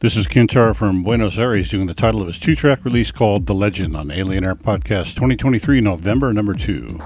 This 0.00 0.16
is 0.16 0.28
Kintaro 0.28 0.76
from 0.76 1.02
Buenos 1.02 1.38
Aires 1.38 1.70
doing 1.70 1.86
the 1.86 1.92
title 1.92 2.20
of 2.20 2.28
his 2.28 2.38
two 2.38 2.54
track 2.54 2.84
release 2.84 3.10
called 3.10 3.46
The 3.46 3.52
Legend 3.52 3.96
on 3.96 4.12
Alien 4.12 4.44
Air 4.44 4.54
Podcast 4.54 5.16
2023, 5.16 5.80
November 5.80 6.32
number 6.32 6.54
two. 6.54 7.00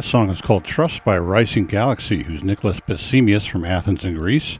That 0.00 0.06
song 0.06 0.30
is 0.30 0.40
called 0.40 0.64
Trust 0.64 1.04
by 1.04 1.18
Rising 1.18 1.66
Galaxy, 1.66 2.22
who's 2.22 2.42
Nicholas 2.42 2.80
Pesimius 2.80 3.46
from 3.46 3.66
Athens 3.66 4.02
in 4.02 4.14
Greece. 4.14 4.58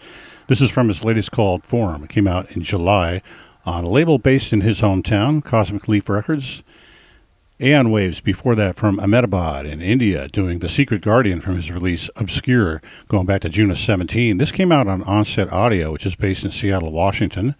This 0.48 0.60
is 0.60 0.70
from 0.70 0.88
his 0.88 1.02
latest 1.02 1.32
called 1.32 1.64
Form. 1.64 2.04
It 2.04 2.10
came 2.10 2.28
out 2.28 2.54
in 2.54 2.60
July 2.60 3.22
on 3.64 3.84
a 3.84 3.88
label 3.88 4.18
based 4.18 4.52
in 4.52 4.60
his 4.60 4.82
hometown, 4.82 5.42
Cosmic 5.42 5.88
Leaf 5.88 6.10
Records. 6.10 6.62
Aeon 7.58 7.90
Waves 7.90 8.20
before 8.20 8.54
that 8.56 8.76
from 8.76 9.00
Ahmedabad 9.00 9.64
in 9.64 9.80
India, 9.80 10.28
doing 10.28 10.58
The 10.58 10.68
Secret 10.68 11.00
Guardian 11.00 11.40
from 11.40 11.56
his 11.56 11.70
release 11.70 12.10
Obscure, 12.16 12.82
going 13.08 13.24
back 13.24 13.40
to 13.40 13.48
June 13.48 13.70
of 13.70 13.78
17. 13.78 14.36
This 14.36 14.52
came 14.52 14.70
out 14.70 14.88
on 14.88 15.02
Onset 15.04 15.50
Audio, 15.50 15.90
which 15.90 16.04
is 16.04 16.16
based 16.16 16.44
in 16.44 16.50
Seattle, 16.50 16.92
Washington. 16.92 17.54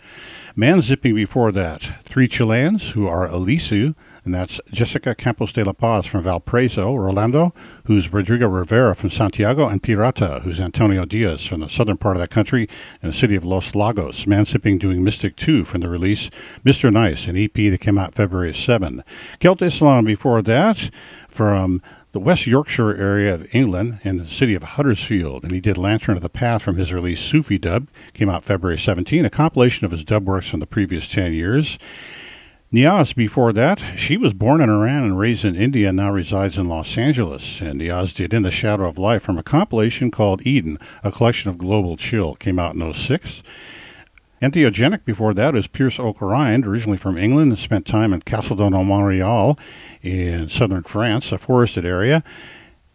Manziping 0.55 1.15
before 1.15 1.51
that, 1.53 1.81
three 2.05 2.29
Chileans 2.29 2.91
who 2.91 3.07
are 3.07 3.27
Elisu, 3.27 3.95
and 4.25 4.35
that's 4.35 4.61
Jessica 4.71 5.15
Campos 5.15 5.53
de 5.53 5.65
la 5.65 5.73
Paz 5.73 6.07
from 6.07 6.23
Valparaiso, 6.23 6.91
Orlando, 6.91 7.55
who's 7.85 8.13
Rodrigo 8.13 8.49
Rivera 8.49 8.95
from 8.95 9.11
Santiago, 9.11 9.69
and 9.69 9.83
Pirata, 9.83 10.43
who's 10.43 10.61
Antonio 10.61 11.05
Diaz 11.05 11.45
from 11.47 11.61
the 11.61 11.69
southern 11.69 11.97
part 11.97 12.17
of 12.17 12.21
that 12.21 12.31
country 12.31 12.69
in 13.03 13.09
the 13.09 13.15
city 13.15 13.35
of 13.35 13.45
Los 13.45 13.75
Lagos. 13.75 14.27
Manziping 14.27 14.79
doing 14.79 15.03
Mystic 15.03 15.37
2 15.37 15.65
from 15.65 15.81
the 15.81 15.89
release 15.89 16.31
Mr. 16.65 16.93
Nice, 16.93 17.27
an 17.27 17.37
EP 17.37 17.55
that 17.55 17.81
came 17.81 17.99
out 17.99 18.15
February 18.15 18.55
7. 18.55 19.03
Celt 19.41 19.63
Islam 19.63 20.05
before 20.05 20.43
that 20.43 20.91
from 21.29 21.81
the 22.13 22.21
West 22.21 22.47
Yorkshire 22.47 22.97
area 22.97 23.33
of 23.33 23.55
England 23.55 24.01
in 24.03 24.17
the 24.17 24.27
city 24.27 24.55
of 24.55 24.63
Huddersfield, 24.63 25.45
and 25.45 25.53
he 25.53 25.61
did 25.61 25.79
Lantern 25.79 26.17
of 26.17 26.23
the 26.23 26.29
Path 26.29 26.63
from 26.63 26.77
his 26.77 26.93
release 26.93 27.21
Sufi 27.21 27.57
Dub, 27.57 27.89
came 28.15 28.29
out 28.29 28.45
February 28.45 28.79
17, 28.79 29.25
a 29.25 29.31
compilation 29.31 29.85
of 29.85 29.93
his 29.93 30.05
dub 30.05 30.27
works 30.27 30.49
from 30.49 30.61
the 30.61 30.67
previous 30.67 31.09
10 31.09 31.33
years. 31.33 31.79
Niyaz, 32.73 33.17
before 33.17 33.53
that, 33.53 33.83
she 33.97 34.17
was 34.17 34.33
born 34.33 34.61
in 34.61 34.71
Iran 34.71 35.03
and 35.03 35.19
raised 35.19 35.45
in 35.45 35.57
India 35.57 35.89
and 35.89 35.97
now 35.97 36.13
resides 36.13 36.57
in 36.57 36.69
Los 36.69 36.97
Angeles. 36.97 37.61
And 37.61 37.81
Niyaz 37.81 38.15
did 38.15 38.33
In 38.33 38.45
the 38.45 38.53
Shadow 38.53 38.87
of 38.87 38.97
Life 38.97 39.25
from 39.25 39.39
a 39.39 39.43
compilation 39.43 40.13
called 40.13 40.47
Eden, 40.47 40.79
a 41.03 41.11
collection 41.11 41.51
of 41.51 41.59
global 41.59 41.97
chill, 41.97 42.37
came 42.37 42.61
out 42.61 42.77
in 42.77 42.93
06. 42.93 43.43
Entheogenic 44.41 45.05
before 45.05 45.35
that 45.35 45.57
is 45.57 45.67
Piers 45.67 45.99
Oak-Rhind, 45.99 46.65
originally 46.65 46.97
from 46.97 47.19
England, 47.19 47.51
and 47.51 47.59
spent 47.59 47.87
time 47.87 48.13
in 48.13 48.21
Casteldon 48.21 48.71
Montreal 48.87 49.59
in 50.01 50.49
southern 50.49 50.85
France, 50.85 51.33
a 51.33 51.39
forested 51.39 51.85
area. 51.85 52.23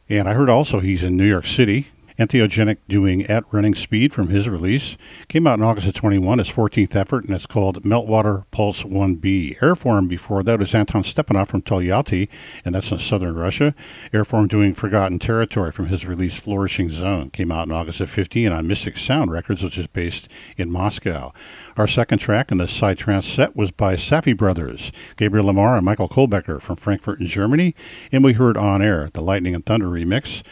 And 0.07 0.29
I 0.29 0.35
heard 0.35 0.49
also 0.49 0.79
he's 0.79 1.03
in 1.03 1.17
New 1.17 1.27
York 1.27 1.45
City, 1.45 1.87
Entheogenic 2.17 2.77
doing 2.87 3.25
At 3.25 3.43
Running 3.51 3.75
Speed 3.75 4.13
from 4.13 4.29
his 4.29 4.47
release. 4.47 4.97
Came 5.27 5.45
out 5.45 5.59
in 5.59 5.65
August 5.65 5.87
of 5.87 5.93
21, 5.95 6.37
his 6.37 6.49
14th 6.49 6.95
effort, 6.95 7.25
and 7.25 7.35
it's 7.35 7.45
called 7.45 7.83
Meltwater 7.83 8.45
Pulse 8.51 8.83
1B. 8.83 9.59
Airform 9.59 10.07
before 10.07 10.41
that 10.43 10.59
was 10.59 10.73
Anton 10.73 11.03
Stepanov 11.03 11.47
from 11.47 11.61
Tolyatti, 11.61 12.29
and 12.63 12.73
that's 12.73 12.91
in 12.91 12.99
southern 12.99 13.35
Russia. 13.35 13.75
Airform 14.13 14.47
doing 14.47 14.73
Forgotten 14.73 15.19
Territory 15.19 15.71
from 15.71 15.87
his 15.87 16.05
release 16.05 16.35
Flourishing 16.35 16.89
Zone. 16.89 17.29
Came 17.31 17.51
out 17.51 17.67
in 17.67 17.73
August 17.73 17.99
of 17.99 18.09
15 18.09 18.51
on 18.51 18.67
Mystic 18.67 18.97
Sound 18.97 19.31
Records, 19.31 19.63
which 19.63 19.77
is 19.77 19.87
based 19.87 20.29
in 20.57 20.71
Moscow. 20.71 21.33
Our 21.75 21.87
second 21.87 22.19
track 22.19 22.51
in 22.51 22.59
the 22.59 22.65
Psytrance 22.65 23.23
set 23.23 23.55
was 23.55 23.71
by 23.71 23.95
Saafi 23.95 24.35
Brothers, 24.35 24.91
Gabriel 25.17 25.47
Le 25.47 25.53
Mar 25.53 25.75
and 25.75 25.85
Michael 25.85 26.09
Kohlbecker 26.09 26.61
from 26.61 26.77
Frankfurt 26.77 27.19
in 27.19 27.27
Germany, 27.27 27.75
and 28.11 28.23
we 28.23 28.33
heard 28.33 28.55
On 28.55 28.81
Air, 28.81 29.09
the 29.13 29.21
Lightning 29.21 29.53
and 29.53 29.65
Thunder 29.65 29.87
remix 29.87 30.43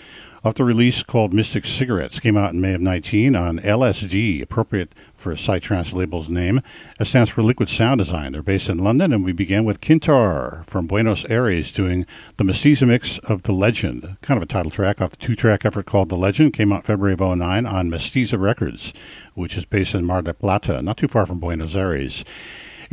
off 0.43 0.55
the 0.55 0.63
release 0.63 1.03
called 1.03 1.33
Mystic 1.33 1.65
Cigarettes. 1.65 2.19
Came 2.19 2.35
out 2.35 2.53
in 2.53 2.59
May 2.59 2.73
of 2.73 2.81
19 2.81 3.35
on 3.35 3.59
LSD, 3.59 4.41
appropriate 4.41 4.93
for 5.15 5.31
a 5.31 5.35
Psytrance 5.35 5.93
label's 5.93 6.27
name. 6.27 6.61
It 6.99 7.05
stands 7.05 7.29
for 7.29 7.41
Liquid 7.43 7.69
Sound 7.69 7.99
Design. 7.99 8.33
They're 8.33 8.41
based 8.41 8.69
in 8.69 8.77
London, 8.77 9.13
and 9.13 9.23
we 9.23 9.31
began 9.31 9.63
with 9.63 9.79
Kintar 9.79 10.65
from 10.65 10.85
Buenos 10.85 11.25
Aires 11.29 11.71
doing 11.71 12.05
the 12.37 12.43
mestiza 12.43 12.85
mix 12.85 13.19
of 13.19 13.43
The 13.43 13.53
Legend, 13.53 14.17
kind 14.21 14.37
of 14.37 14.43
a 14.43 14.51
title 14.51 14.71
track 14.71 14.99
off 15.01 15.11
the 15.11 15.17
two 15.17 15.35
track 15.35 15.63
effort 15.63 15.85
called 15.85 16.09
The 16.09 16.17
Legend. 16.17 16.53
Came 16.53 16.73
out 16.73 16.85
February 16.85 17.13
of 17.13 17.21
09 17.21 17.65
on 17.65 17.89
Mestiza 17.89 18.39
Records, 18.39 18.93
which 19.35 19.55
is 19.57 19.63
based 19.63 19.95
in 19.95 20.05
Mar 20.05 20.21
del 20.21 20.33
Plata, 20.33 20.81
not 20.81 20.97
too 20.97 21.07
far 21.07 21.25
from 21.25 21.39
Buenos 21.39 21.75
Aires. 21.75 22.25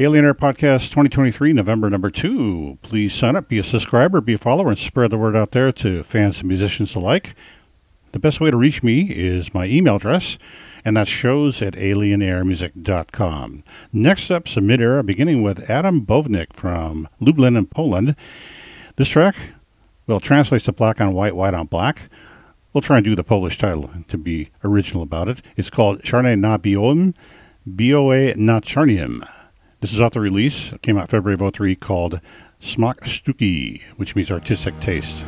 Alien 0.00 0.24
Air 0.24 0.32
Podcast 0.32 0.88
2023, 0.88 1.52
November 1.52 1.90
number 1.90 2.08
two. 2.08 2.78
Please 2.80 3.12
sign 3.12 3.36
up, 3.36 3.50
be 3.50 3.58
a 3.58 3.62
subscriber, 3.62 4.22
be 4.22 4.32
a 4.32 4.38
follower, 4.38 4.70
and 4.70 4.78
spread 4.78 5.10
the 5.10 5.18
word 5.18 5.36
out 5.36 5.50
there 5.50 5.70
to 5.72 6.02
fans 6.02 6.38
and 6.38 6.48
musicians 6.48 6.94
alike. 6.94 7.34
The 8.12 8.18
best 8.18 8.40
way 8.40 8.50
to 8.50 8.56
reach 8.56 8.82
me 8.82 9.10
is 9.10 9.52
my 9.52 9.66
email 9.66 9.96
address, 9.96 10.38
and 10.86 10.96
that's 10.96 11.10
shows 11.10 11.60
at 11.60 11.74
alienairmusic.com. 11.74 13.62
Next 13.92 14.30
up, 14.30 14.56
mid 14.56 14.80
era, 14.80 15.04
beginning 15.04 15.42
with 15.42 15.68
Adam 15.68 16.06
Bownik 16.06 16.54
from 16.54 17.06
Lublin 17.20 17.54
in 17.54 17.66
Poland. 17.66 18.16
This 18.96 19.08
track, 19.08 19.36
well, 20.06 20.18
translates 20.18 20.64
to 20.64 20.72
black 20.72 20.98
on 21.02 21.12
white, 21.12 21.36
white 21.36 21.52
on 21.52 21.66
black. 21.66 22.08
We'll 22.72 22.80
try 22.80 22.96
and 22.96 23.04
do 23.04 23.14
the 23.14 23.22
Polish 23.22 23.58
title 23.58 23.90
to 24.08 24.16
be 24.16 24.48
original 24.64 25.02
about 25.02 25.28
it. 25.28 25.42
It's 25.58 25.68
called 25.68 26.00
Czarne 26.04 26.38
na 26.38 26.56
białym, 26.56 27.12
Bioe 27.68 28.34
na 28.36 28.60
Charnium. 28.60 29.28
This 29.80 29.94
is 29.94 30.00
off 30.00 30.12
the 30.12 30.20
release. 30.20 30.74
It 30.74 30.82
came 30.82 30.98
out 30.98 31.08
February 31.08 31.38
of 31.40 31.54
03 31.54 31.74
called 31.74 32.20
Smak 32.60 33.00
Sztuki, 33.00 33.80
which 33.96 34.14
means 34.14 34.30
artistic 34.30 34.78
taste. 34.78 35.24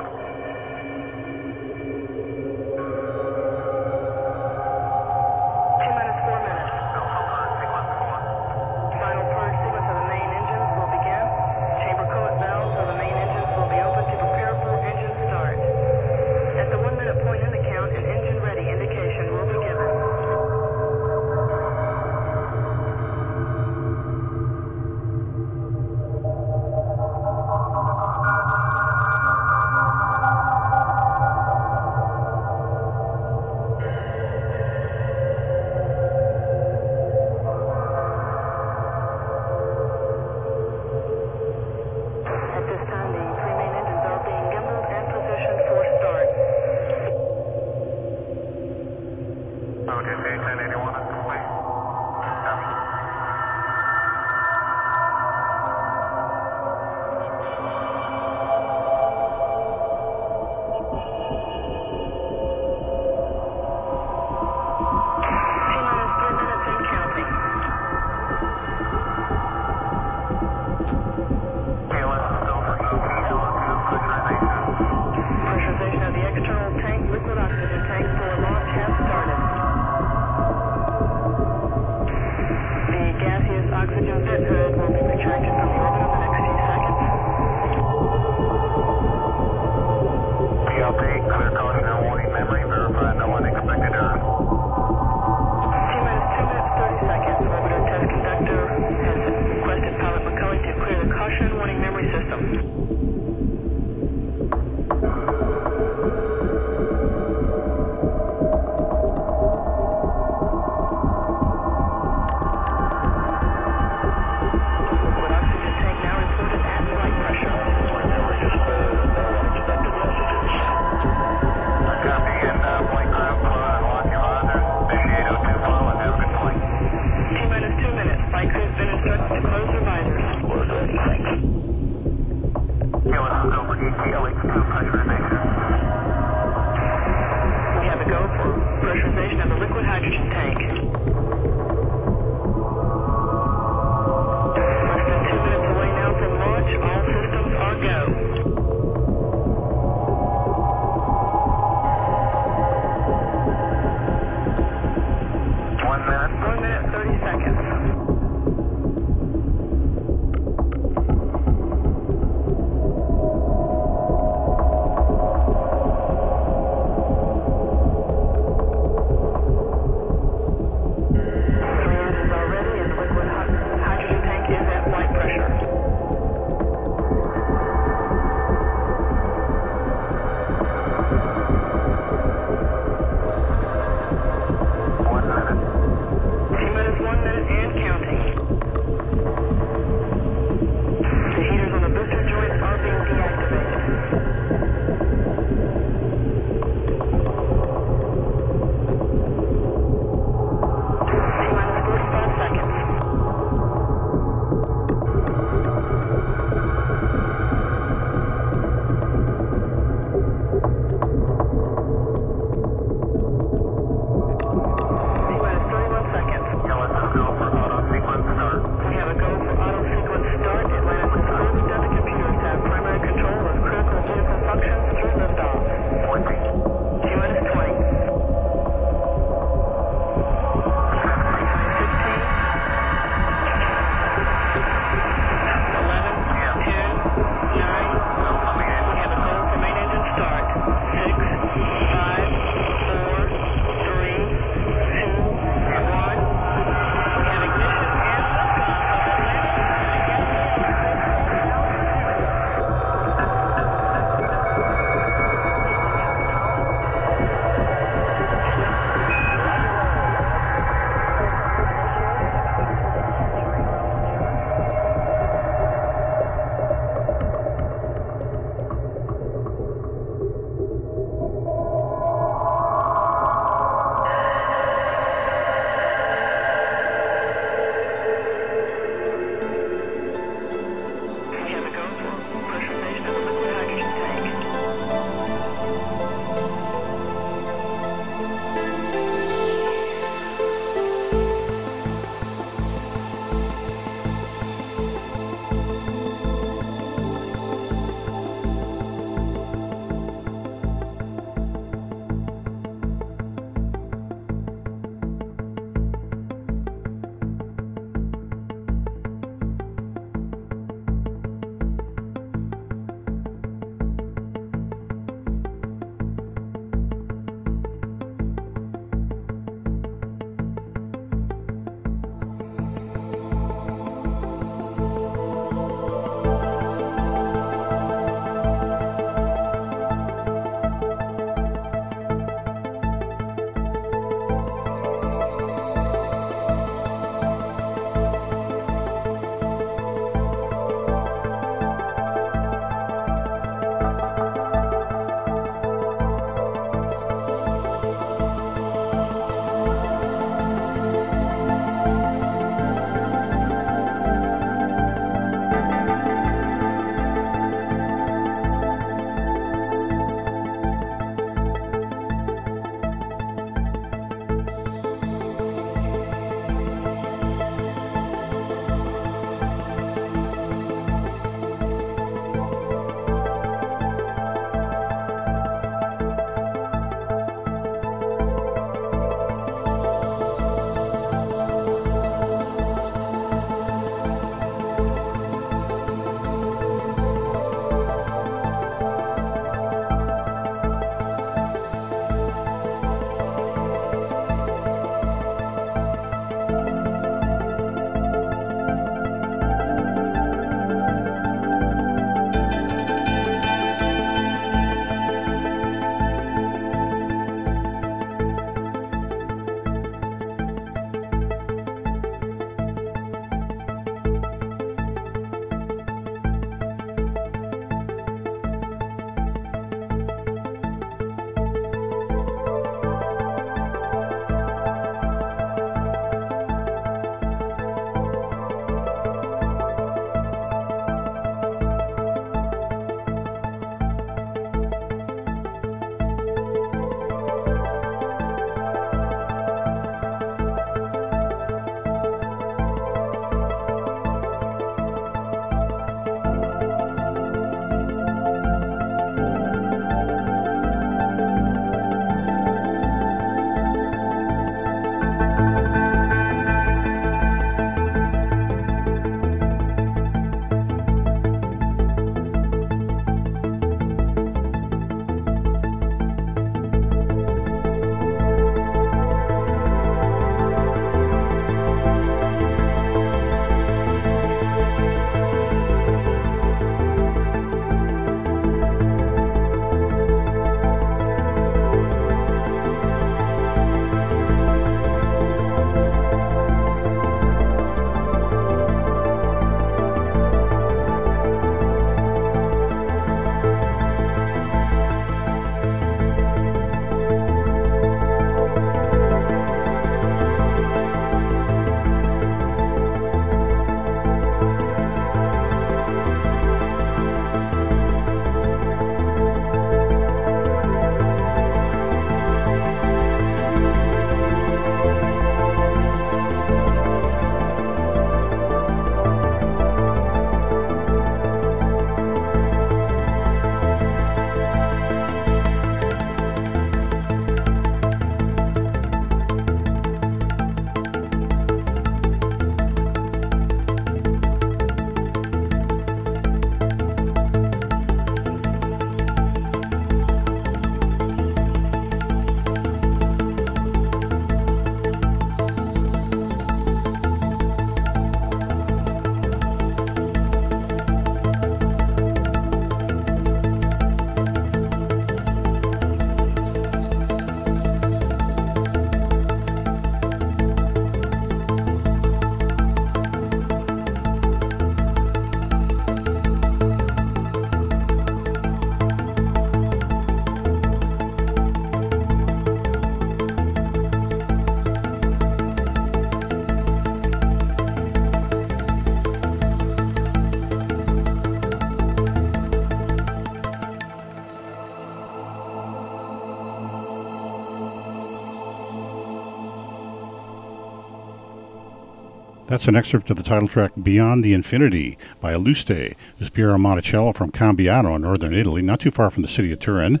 That's 592.64 592.70
an 592.70 592.76
excerpt 592.76 593.10
of 593.10 593.18
the 593.18 593.22
title 593.22 593.46
track 593.46 593.72
Beyond 593.82 594.24
the 594.24 594.32
Infinity 594.32 594.96
by 595.20 595.34
Alluste. 595.34 595.68
This 595.68 595.96
is 596.18 596.30
Piero 596.30 596.56
Monticello 596.56 597.12
from 597.12 597.30
Cambiano 597.30 597.94
in 597.94 598.00
northern 598.00 598.32
Italy, 598.32 598.62
not 598.62 598.80
too 598.80 598.90
far 598.90 599.10
from 599.10 599.20
the 599.20 599.28
city 599.28 599.52
of 599.52 599.58
Turin. 599.58 600.00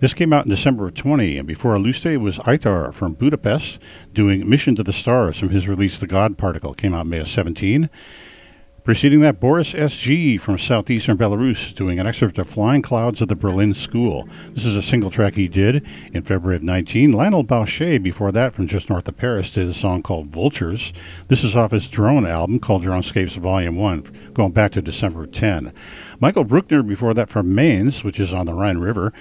This 0.00 0.12
came 0.12 0.30
out 0.30 0.44
in 0.44 0.50
December 0.50 0.88
of 0.88 0.94
20, 0.96 1.38
and 1.38 1.48
before 1.48 1.74
Alluste 1.74 2.20
was 2.20 2.36
Aythar 2.40 2.92
from 2.92 3.14
Budapest 3.14 3.80
doing 4.12 4.46
Mission 4.46 4.76
to 4.76 4.82
the 4.82 4.92
Stars 4.92 5.38
from 5.38 5.48
his 5.48 5.66
release 5.66 5.98
The 5.98 6.06
God 6.06 6.36
Particle, 6.36 6.74
came 6.74 6.92
out 6.92 7.06
May 7.06 7.20
of 7.20 7.28
17. 7.28 7.88
Preceding 8.84 9.20
that, 9.20 9.40
Boris 9.40 9.74
S.G. 9.74 10.36
from 10.36 10.58
southeastern 10.58 11.16
Belarus 11.16 11.74
doing 11.74 11.98
an 11.98 12.06
excerpt 12.06 12.36
of 12.36 12.50
Flying 12.50 12.82
Clouds 12.82 13.22
of 13.22 13.28
the 13.28 13.34
Berlin 13.34 13.72
School. 13.72 14.28
This 14.50 14.66
is 14.66 14.76
a 14.76 14.82
single 14.82 15.10
track 15.10 15.36
he 15.36 15.48
did 15.48 15.82
in 16.12 16.22
February 16.22 16.56
of 16.56 16.62
19. 16.62 17.10
Lyonel 17.10 17.46
Bauchet, 17.46 18.02
before 18.02 18.30
that, 18.32 18.52
from 18.52 18.66
just 18.66 18.90
north 18.90 19.08
of 19.08 19.16
Paris, 19.16 19.50
did 19.50 19.68
a 19.68 19.72
song 19.72 20.02
called 20.02 20.26
Vultures. 20.26 20.92
This 21.28 21.42
is 21.42 21.56
off 21.56 21.70
his 21.70 21.88
Drone 21.88 22.26
album 22.26 22.58
called 22.58 22.84
Dronescapes 22.84 23.38
Volume 23.38 23.76
1, 23.76 24.32
going 24.34 24.52
back 24.52 24.72
to 24.72 24.82
December 24.82 25.24
10. 25.24 25.72
Michael 26.20 26.44
Brückner, 26.44 26.86
before 26.86 27.14
that, 27.14 27.30
from 27.30 27.54
Mainz, 27.54 28.04
which 28.04 28.20
is 28.20 28.34
on 28.34 28.44
the 28.44 28.52
Rhine 28.52 28.80
River, 28.80 29.14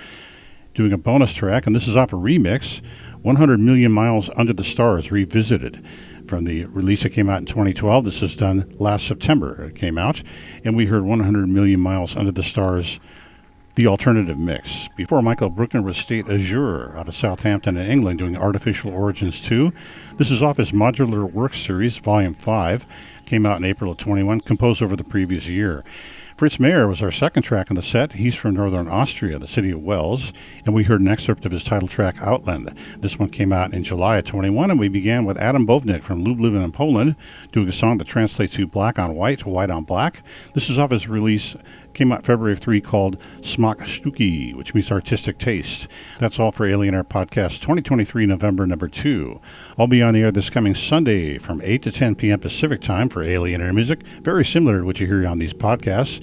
doing 0.73 0.91
a 0.91 0.97
bonus 0.97 1.33
track, 1.33 1.65
and 1.65 1.73
this 1.73 1.87
is 1.87 1.95
off 1.95 2.11
a 2.11 2.17
remix 2.17 2.81
100 3.21 3.61
Million 3.61 3.93
Miles 3.93 4.29
Under 4.35 4.51
the 4.51 4.65
Stars 4.65 5.09
Revisited 5.09 5.81
from 6.33 6.45
the 6.45 6.65
release 6.65 7.03
that 7.03 7.11
came 7.11 7.29
out 7.29 7.37
in 7.37 7.45
2012. 7.45 8.05
This 8.05 8.23
is 8.23 8.35
done 8.35 8.73
last 8.79 9.05
September. 9.05 9.65
It 9.65 9.75
came 9.75 9.99
out, 9.99 10.23
and 10.65 10.75
we 10.75 10.87
heard 10.87 11.03
100 11.03 11.47
Million 11.47 11.79
Miles 11.79 12.15
Under 12.15 12.31
the 12.31 12.41
Stars, 12.41 12.99
the 13.75 13.85
alternative 13.85 14.39
mix. 14.39 14.89
Before 14.97 15.21
Michael 15.21 15.51
Brückner 15.51 15.83
was 15.83 15.95
State 15.95 16.27
Azure 16.27 16.97
out 16.97 17.07
of 17.07 17.13
Southampton 17.13 17.77
in 17.77 17.87
England 17.87 18.17
doing 18.17 18.35
Artificial 18.35 18.91
Origins 18.91 19.41
2. 19.41 19.71
This 20.17 20.31
is 20.31 20.41
off 20.41 20.57
his 20.57 20.71
Modular 20.71 21.31
Works 21.31 21.59
Series, 21.59 21.97
Volume 21.97 22.33
5. 22.33 22.87
Came 23.27 23.45
out 23.45 23.59
in 23.59 23.65
April 23.65 23.91
of 23.91 23.97
21, 23.97 24.39
composed 24.41 24.81
over 24.81 24.95
the 24.95 25.03
previous 25.03 25.45
year. 25.45 25.83
Fritz 26.35 26.57
Mayr 26.57 26.87
was 26.87 27.03
our 27.03 27.11
second 27.11 27.43
track 27.43 27.69
in 27.69 27.75
the 27.75 27.83
set. 27.83 28.13
He's 28.13 28.33
from 28.33 28.55
northern 28.55 28.87
Austria, 28.87 29.37
the 29.37 29.47
city 29.47 29.69
of 29.69 29.83
Wels, 29.83 30.33
and 30.65 30.73
we 30.73 30.83
heard 30.83 30.99
an 30.99 31.07
excerpt 31.07 31.45
of 31.45 31.51
his 31.51 31.63
title 31.63 31.87
track, 31.87 32.15
Outland. 32.21 32.75
This 32.97 33.19
one 33.19 33.29
came 33.29 33.53
out 33.53 33.71
in 33.71 33.83
July 33.83 34.17
of 34.17 34.25
21, 34.25 34.71
and 34.71 34.79
we 34.79 34.89
began 34.89 35.25
with 35.25 35.37
Adam 35.37 35.67
Bownik 35.67 36.01
from 36.01 36.23
Lublin 36.23 36.55
in 36.55 36.71
Poland, 36.71 37.15
doing 37.51 37.69
a 37.69 37.71
song 37.71 37.99
that 37.99 38.07
translates 38.07 38.55
to 38.55 38.65
Black 38.65 38.97
on 38.97 39.13
White, 39.13 39.39
to 39.39 39.49
White 39.49 39.69
on 39.69 39.83
Black. 39.83 40.23
This 40.55 40.71
is 40.71 40.79
off 40.79 40.89
his 40.89 41.07
release 41.07 41.55
came 41.93 42.11
out 42.11 42.25
February 42.25 42.53
of 42.53 42.59
3 42.59 42.81
called 42.81 43.19
Smak 43.41 43.77
Sztuki, 43.77 44.53
which 44.55 44.73
means 44.73 44.91
artistic 44.91 45.37
taste. 45.37 45.87
That's 46.19 46.39
all 46.39 46.51
for 46.51 46.65
Alien 46.65 46.95
Air 46.95 47.03
Podcast 47.03 47.61
2023 47.61 48.25
November 48.25 48.65
number 48.65 48.87
2. 48.87 49.39
I'll 49.77 49.87
be 49.87 50.01
on 50.01 50.13
the 50.13 50.21
air 50.21 50.31
this 50.31 50.49
coming 50.49 50.75
Sunday 50.75 51.37
from 51.37 51.61
8 51.63 51.81
to 51.83 51.91
10 51.91 52.15
p.m. 52.15 52.39
Pacific 52.39 52.81
time 52.81 53.09
for 53.09 53.23
Alien 53.23 53.61
Air 53.61 53.73
Music, 53.73 54.05
very 54.21 54.45
similar 54.45 54.79
to 54.79 54.85
what 54.85 54.99
you 54.99 55.07
hear 55.07 55.27
on 55.27 55.39
these 55.39 55.53
podcasts. 55.53 56.21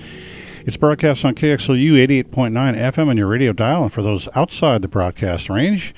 It's 0.67 0.77
broadcast 0.77 1.25
on 1.25 1.35
KXLU 1.35 2.25
88.9 2.25 2.53
FM 2.53 3.09
on 3.09 3.17
your 3.17 3.29
radio 3.29 3.53
dial, 3.53 3.83
and 3.83 3.93
for 3.93 4.03
those 4.03 4.29
outside 4.35 4.83
the 4.83 4.89
broadcast 4.89 5.49
range, 5.49 5.95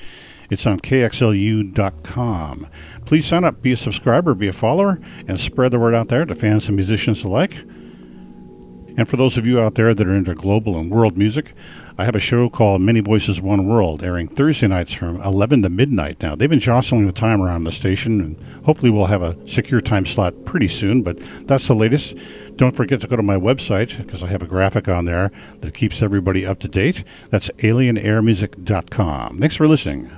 it's 0.49 0.65
on 0.65 0.79
KXLU.com. 0.79 2.67
Please 3.05 3.25
sign 3.25 3.43
up, 3.43 3.61
be 3.61 3.73
a 3.73 3.77
subscriber, 3.77 4.33
be 4.33 4.47
a 4.47 4.53
follower, 4.53 4.99
and 5.27 5.39
spread 5.39 5.71
the 5.71 5.79
word 5.79 5.93
out 5.93 6.09
there 6.09 6.25
to 6.25 6.35
fans 6.35 6.67
and 6.67 6.75
musicians 6.75 7.23
alike. 7.23 7.65
And 8.95 9.09
for 9.09 9.17
those 9.17 9.37
of 9.37 9.47
you 9.47 9.59
out 9.59 9.75
there 9.75 9.93
that 9.93 10.07
are 10.07 10.13
into 10.13 10.35
global 10.35 10.77
and 10.77 10.91
world 10.91 11.17
music, 11.17 11.53
I 11.97 12.05
have 12.05 12.15
a 12.15 12.19
show 12.19 12.49
called 12.49 12.81
Many 12.81 12.99
Voices 12.99 13.41
One 13.41 13.67
World, 13.67 14.03
airing 14.03 14.27
Thursday 14.27 14.67
nights 14.67 14.93
from 14.93 15.21
11 15.21 15.63
to 15.63 15.69
midnight 15.69 16.21
now. 16.21 16.35
They've 16.35 16.49
been 16.49 16.59
jostling 16.59 17.05
the 17.05 17.11
time 17.11 17.41
around 17.41 17.63
the 17.63 17.71
station, 17.71 18.19
and 18.21 18.39
hopefully 18.65 18.91
we'll 18.91 19.05
have 19.05 19.21
a 19.21 19.35
secure 19.47 19.81
time 19.81 20.05
slot 20.05 20.45
pretty 20.45 20.67
soon, 20.67 21.01
but 21.01 21.17
that's 21.47 21.67
the 21.67 21.75
latest. 21.75 22.15
Don't 22.55 22.75
forget 22.75 23.01
to 23.01 23.07
go 23.07 23.15
to 23.15 23.23
my 23.23 23.35
website, 23.35 23.97
because 23.97 24.23
I 24.23 24.27
have 24.27 24.43
a 24.43 24.47
graphic 24.47 24.87
on 24.87 25.05
there 25.05 25.31
that 25.61 25.73
keeps 25.73 26.01
everybody 26.01 26.45
up 26.45 26.59
to 26.59 26.67
date. 26.67 27.03
That's 27.29 27.49
alienairmusic.com. 27.57 29.39
Thanks 29.39 29.55
for 29.55 29.67
listening. 29.67 30.09